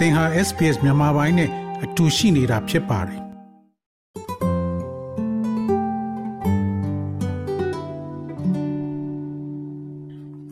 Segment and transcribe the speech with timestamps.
[0.00, 1.50] သင်ဟာ SPS မြန်မာပိုင်းနဲ့
[1.84, 3.22] အတူရှိနေတာဖြစ်ပါတယ်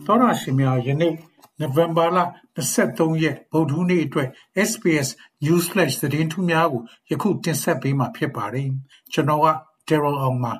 [0.05, 1.13] သောရရှိမြယနေ့
[1.59, 2.17] နိုဝင်ဘာလ
[2.65, 4.27] 23ရက်ဗုဒ္ဓဟူးနေ့အတွက်
[4.69, 5.07] SPS
[5.43, 8.69] Newsflash သတင်းထူးများကိုယခုတင်ဆက်ပေးမှာဖြစ်ပါတယ်
[9.13, 9.47] ကျွန်တော်က
[9.87, 10.53] Daryl အောင်ပါ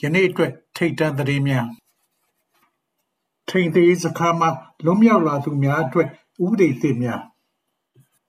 [0.00, 1.66] ယနေ့အတွက်ထိတ်တန့်သတင်းများ
[3.48, 4.50] ထိန်သေးစခါမှာ
[4.84, 6.08] လွန်မြောက်လာသူများအတွက်
[6.44, 7.22] ဥပဒေသစ်များ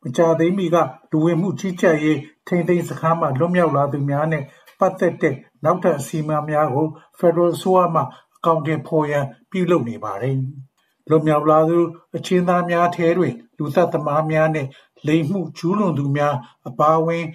[0.03, 0.77] မကြာသေးမီက
[1.11, 4.43] လူဝင်မှုကြီးကြပ်ရေး ထိန်းသိမ်းစခန်းမှ လွတ်မြောက်လာသူများနဲ့
[4.79, 6.87] ပတ်သက်တဲ့ နောက်ထပ် အစီအမံများကို
[7.19, 8.01] ဖက်ဒရယ်အစိုးရမှ
[8.35, 10.37] အကောင့်တင်ဖော်ရန် ပြုလုပ်နေပါတယ်။
[11.09, 11.77] လွတ်မြောက်လာသူ
[12.15, 14.67] အချင်းသားများထဲတွင် လူသက်သမားများနဲ့
[15.07, 16.35] လိမ်မှုကျူးလွန်သူများ
[16.67, 17.25] အပါအဝင်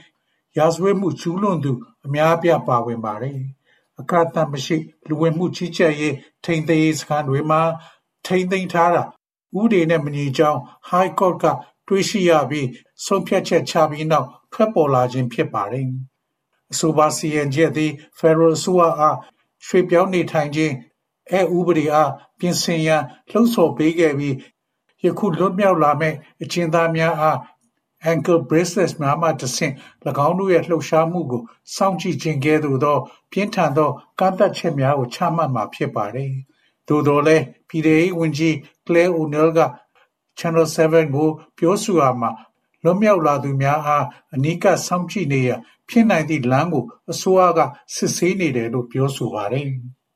[0.58, 1.72] ရာဇဝတ်မှု ကျူးလွန်သူ
[2.06, 3.38] အများအပြား ပါဝင်ပါတယ်။
[4.00, 4.76] အခက်အခဲမရှိ
[5.08, 7.60] လူဝင်မှုကြီးကြပ်ရေး ထိန်းသိမ်းရေးစခန်းတွေမှာ
[8.26, 9.02] ထိန်းသိမ်းထားတာ
[9.58, 10.60] ဥပဒေနဲ့မညီကြောင်း
[10.90, 11.44] High Court က
[11.92, 12.68] တွေ့ရှိရပြီး
[13.04, 15.86] ဆုံးဖြတ်ချက်ချပြီးနောက်ထွက်ပေါ်လာခြင်းဖြစ်ပါတယ်။
[16.72, 19.16] အဆိုပါစီရင်ချက်သည် Federal အစိုးရအား
[19.66, 20.74] ရွှေ့ပြောင်းနေထိုင်ခြင်း
[21.32, 24.34] အဥပဒေအားပြင်ဆင်ရန်လှုံ့ဆော်ပေးခဲ့ပြီး
[25.04, 27.38] ယခုလွတ်မြောက်လာမဲ့အကျဉ်းသားများအား
[28.10, 29.74] ankle bracelets များမှတဆင့်၎
[30.26, 31.42] င်းတို့ရဲ့လှုပ်ရှားမှုကို
[31.76, 32.98] စောင့်ကြည့်ခြင်းကဲ့သို့သော
[33.30, 36.32] ပြင်းထန်သောကန့်သတ်ချက်များကိုချမှတ်မှာဖြစ်ပါတယ်။
[36.88, 38.54] သို့တော်လည်းပြည်ထောင်စုဝန်ကြီး
[38.86, 39.60] Claire O'Neil က
[40.38, 42.30] Channel 7ကို ပြောဆိုရာမှာ
[42.82, 47.60] လွတ်မြောက်လာသူများအားအနီးကပ်စောင့်ကြည့်နေရန်ဖြစ်နိုင်သည့်လမ်းကိုအစိုးရက
[47.94, 49.66] စစ်ဆေးနေတယ်လို့ပြောဆိုပါတယ်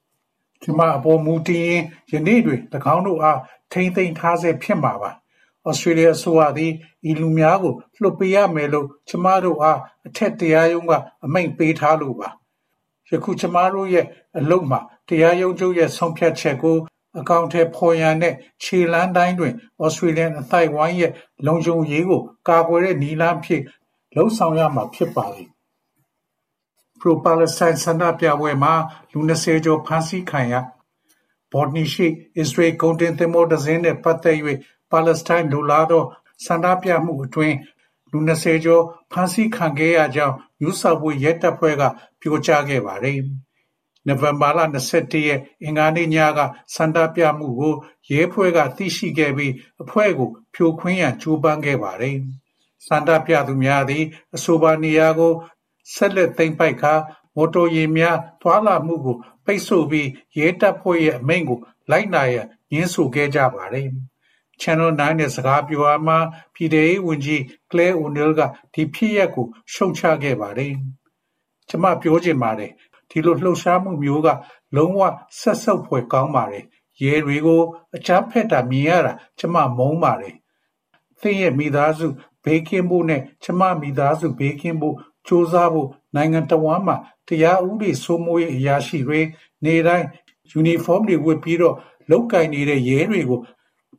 [0.62, 2.60] ။ကျမအပေါ်မူတည်ရင်ယနေ့တွင်၎
[2.94, 3.40] င်းတို့အား
[3.72, 5.10] ထိမ့်သိမ်းထားစေဖြစ်မှာပါ။
[5.66, 6.72] ဩစတြေးလျအစိုးရသည်
[7.10, 10.92] ဤလူများကိုလွှတ်ပေးရမယ်လို့ကျမတို့အားအထက်တရားရုံးက
[11.24, 12.28] အမိန့်ပေးထားလို့ပါ။
[13.10, 14.06] ယခုကျမတို့ရဲ့
[14.38, 16.76] အလုပ်မှာတရားရုံးချုပ်ရဲ့ဆုံးဖြတ်ချက်ကို
[17.18, 21.12] အကောင့်ထဲဖော်ရန်နဲ့ခြေလမ်းတိုင်းတွင်ဩစတြေးလျအသိုက်ဝိုင်းရဲ့
[21.46, 23.62] လုံခြုံရေးကိုကာကွယ်တဲ့နည်းလမ်းဖြစ်
[24.14, 25.44] လှုံ့ဆော်ရမှာဖြစ်ပါလေ။
[27.00, 28.74] Pro Palestine ဆန္ဒပြပွဲမှာ
[29.12, 30.54] လူ20ကျော်ဖမ်းဆီးခံရ
[31.52, 32.06] ဘော်နီရှိ
[32.38, 34.36] အစ္စရေးကုန်တင်သင်္ဘောတစ်စင်းနဲ့ပတ်သက်၍
[34.90, 36.04] ပါလက်စတိုင်းလူလာသော
[36.44, 37.56] ဆန္ဒပြမှုအတွင်း
[38.10, 41.82] လူ20ကျော်ဖမ်းဆီးခံခဲ့ရကြောင်းယူဆပွဲရဲတပ်ဖွဲ့က
[42.20, 43.18] ပြောကြားခဲ့ပါတယ်။
[44.06, 44.76] နိုဝင်ဘာလ၂
[45.12, 46.40] ၁ရက်အင်္ဂါနေ့ညက
[46.74, 47.74] ဆန္ဒပြမှုကို
[48.10, 49.52] ရဲဖွဲ့ကသိရှိခဲ့ပြီး
[49.82, 52.16] အဖွဲ့ကိုဖြိုခွင်းရန်ကြိုးပမ်းခဲ့ပါတယ်။
[52.86, 55.32] ဆန္ဒပြသူများသည်အဆိုပါနေရာကို
[55.94, 56.94] ဆက်လက်သိမ်းပိုက်ကာ
[57.36, 61.58] မော်တော်ယာဉ်များသွားလာမှုကိုပိတ်ဆို့ပြီးရဲတပ်ဖွဲ့ရဲ့အမိန့်ကို
[61.90, 63.88] လိုက်နာရန်ငြင်းဆိုခဲ့ကြပါတယ်။
[64.60, 66.18] Channel 9နဲ့စကားပြောရာမှာ
[66.54, 67.40] ပြည်ထဲရေးဝန်ကြီး
[67.70, 68.40] Claire O'Neil က
[68.74, 70.72] ဒီဖြစ်ရပ်ကိုရှုတ်ချခဲ့ပါတယ်။
[71.68, 72.72] ကျွန်မပြောချင်ပါတယ်
[73.10, 74.28] ဒီလိုလှုပ်ရှားမှုမျိုးက
[74.76, 75.00] လုံးဝ
[75.40, 76.64] စက်ဆုပ်ဖွယ်ကောင်းပါတယ်။
[77.02, 77.62] ရဲတွေကို
[77.96, 80.34] အကြမ်းဖက်တာမြင်ရတာကျမမုန်းပါတယ်။
[81.20, 82.06] သင်ရဲ့မိသားစု
[82.44, 84.96] ဘေးကင်းဖို့နဲ့ကျမမိသားစုဘေးကင်းဖို့
[85.26, 86.96] စူးစမ်းဖို့နိုင်ငံတော်ဝန်မှာ
[87.28, 89.20] တရားဥပဒေစိုးမိုးရေးအရာရှိတွေ
[89.64, 90.06] နေတိုင်း
[90.50, 91.76] ယူနီဖောင်းတွေဝတ်ပြီးတော့
[92.10, 93.40] လောက်ကင်နေတဲ့ရဲတွေကို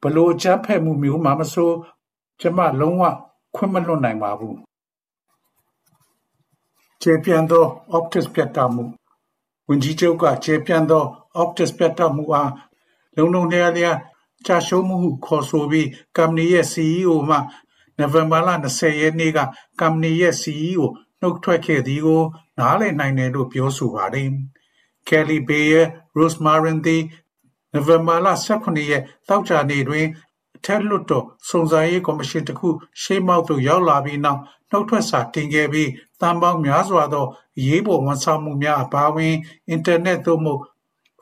[0.02, 1.72] ဘလို့အကြမ်းဖက်မှုမျိုးမှမဆို
[2.42, 3.04] ကျမလုံးဝ
[3.56, 4.58] ခွင့်မလွတ်နိုင်ပါဘူး
[7.10, 7.66] ကျေပြန့်သော
[7.98, 8.84] Optus ပြတ်တောက်မှု
[9.68, 11.04] ဝန်ကြီးချုပ်ကကျေပြန့်သော
[11.42, 12.52] Optus ပြတ်တောက်မှုအား
[13.16, 13.98] လုံလုံလျားလျား
[14.46, 15.88] ကြာရှုံးမှုခေါ်ဆိုပြီး
[16.18, 17.38] ကမ္ပဏီရဲ့ CEO မှ
[17.98, 19.40] နိုဝင်ဘာလ20ရက်နေ့က
[19.80, 20.84] ကမ္ပဏီရဲ့ CEO
[21.20, 22.24] နှုတ်ထွက်ခဲ့သည်ကို
[22.58, 24.30] နားလည်နိုင်တယ်လို့ပြောဆိုပါတယ်။
[25.08, 25.86] Kelly Bayer
[26.18, 27.04] Rosmarin သည်
[27.74, 28.28] နိုဝင်ဘာလ
[28.62, 30.06] 18ရက်တောက်ကြနေ့တွင်
[30.58, 32.70] အထက်လွှတ်တော်စုံစမ်းရေးကော်မရှင်တစ်ခု
[33.02, 35.90] ရှေ့မောက်သို့ရောက်လာပြီးနောက်နှုတ်ထွက်စာတင်ခဲ့ပြီး
[36.22, 37.26] သံပေါင်းများစွာသော
[37.58, 39.36] အရေးပေါ်ဝန်ဆောင်မှုများအပါအဝင်
[39.70, 40.62] အင်တာနက်သို့မဟုတ်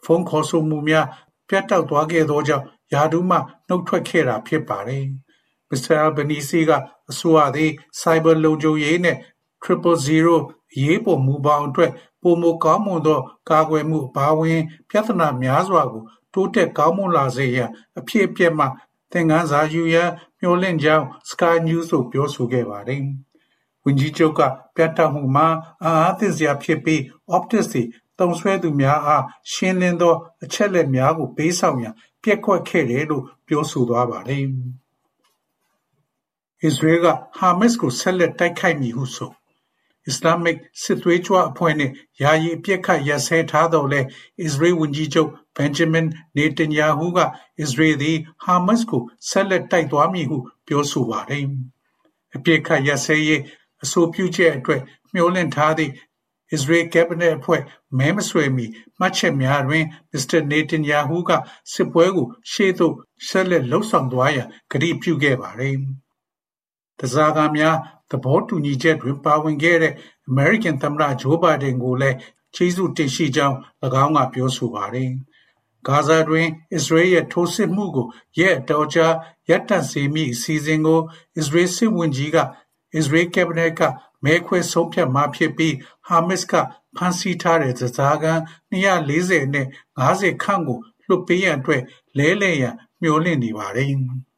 [0.06, 1.06] ဖုန်းခေါ်ဆိုမှုများ
[1.50, 3.38] ပြတ်တောက်သွားခဲ့သောကြောင့်ယာဒူးမှ
[3.68, 5.06] နှုတ်ထွက်ခဲ့တာဖြစ်ပါတယ်။
[5.70, 5.96] Mr.
[6.06, 6.72] Albanese က
[7.10, 7.72] အစိုးရသည်
[8.02, 9.18] Cyber လုံခြုံရေးနဲ့
[9.64, 10.36] Triple Zero
[10.74, 11.92] အရေးပေါ်မူပေါင်းအတွက်
[12.22, 13.20] ပုံမကောင်းမွန်သော
[13.50, 16.04] ကာကွယ်မှုအပါအဝင် ပြဿနာများစွာကို
[16.34, 17.70] တိုးတက်ကောင်းမွန်လာစေရန်
[18.00, 18.66] အဖြစ်အပျက်မှ
[19.16, 20.10] သင်ခန်းစာယူရန်
[20.40, 23.02] မျှော်လင့်ကြောင်း Sky News ကိုပြောဆိုခဲ့ပါတယ်။
[23.84, 24.42] ဝန်ကြီးချုပ်က
[24.76, 25.48] ပြတ်တောက်မှုမှာ
[25.84, 27.00] အာအားသင့်စရာဖြစ်ပြီး
[27.36, 27.88] Optus သည်
[28.20, 34.44] သုံးစွဲသူများအားရှင်းလင်းသော အချက်အလက်များကိုပေးဆောင်ရန်ပျက်ကွက်ခဲ့တယ်လို့ပြောဆိုသွားပါတယ်။
[36.64, 37.06] အစ္စရေးက
[37.38, 39.32] ဟာမတ်ကိုဆက်လက်တိုက်ခိုက်မည်ဟုဆို
[40.08, 41.92] အစ္စလာမစ်စစ်သွေးကြွအဖွဲ့နဲ့
[42.22, 44.02] ယာယီအပြစ်ခတ်ရစဲထားတော့လဲ
[44.42, 46.08] အစ္စရေးဝန်ကြီးချုပ်ဘန်ဂျမင်
[46.38, 47.20] နေတန်ယာဟုက
[47.60, 50.38] အစ္စရေးသည်ဟာမတ်ကိုဆက်လက်တိုက်သွားမည်ဟု
[50.68, 51.46] ပြောဆိုပါတယ်။
[52.36, 53.42] အပြစ်ခတ်ရစဲရေး
[53.84, 54.82] အဆိုပြုချက်အတွက်
[55.14, 55.92] မျှော်လင့်ထားသည့်
[56.54, 57.62] အစ္စရေးကက်ဘိနက်အဖွဲ့
[57.98, 58.66] မဲမဆွယ်မီ
[59.00, 61.32] မှတ်ချက်များတွင်မစ္စတာနေတန်ယာဟုက
[61.74, 62.96] စစ်ပွဲကိုရှေ့သို့
[63.28, 65.78] ဆက်လက်လှုပ်ဆောင်သွားရန်ကတိပြုခဲ့ပါသည်
[67.00, 67.78] တစားကားများ
[68.12, 69.94] သဘောတူညီချက်တွင် ပါဝင်ခဲ့တဲ့
[70.30, 72.18] American သမ္မတဂျိုးဘိုင်ဒန်ကိုလည်း
[72.56, 73.56] ကျေးဇူးတင်ရှိကြောင်း၎
[74.04, 75.12] င်းကပြောဆိုပါတယ်။
[75.88, 78.08] ဂါဇာတွင် အစ္စရေးရဲ့ထိုးစစ်မှုကို
[78.40, 79.08] ရက်တော်ကြာ
[79.50, 81.02] ရပ်တန့်စေမည့်အစီအစဉ်ကို
[81.38, 82.38] အစ္စရေးစစ်ဝင်ကြီးက
[82.96, 83.82] အစ္စရေးကက်ဘိနက်က
[84.24, 85.76] မဲခွဲဆုံးဖြတ်မှာဖြစ်ပြီး
[86.08, 86.54] ဟာမစ်က
[86.96, 88.40] ဖမ်းဆီးထားတဲ့သစားကန်
[88.72, 89.68] 240နဲ့
[90.02, 91.82] 50ခန့်ကိုလွှတ်ပေးရန်အတွက်
[92.18, 93.90] လဲလှယ်ရန်မျှော်လင့်နေပါတယ်။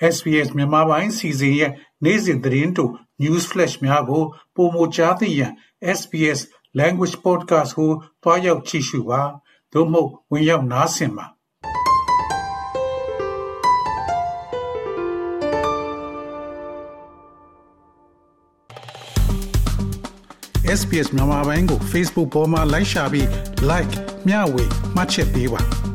[0.00, 1.72] SBS မြန်မာပိုင်းစီစဉ်ရဲ့
[2.04, 2.84] နေ့စဉ်သတင်းတူ
[3.22, 5.52] News Flash များကိုပုံမကြားသိရန်
[5.98, 6.40] SBS
[6.80, 7.90] Language Podcast ကို
[8.22, 9.22] တွားရောက်ကြည့်ရှုပါ
[9.72, 11.26] သို့မဟုတ်ဝင်ရောက်နားဆင်ပါ
[20.78, 23.26] SPS မြန်မာပိုင်းကို Facebook ပေါ်မှာ like ရှာပြီး
[23.70, 23.94] like
[24.28, 24.64] မျှဝေ
[24.94, 25.85] မှတ်ချက်ပေးပါ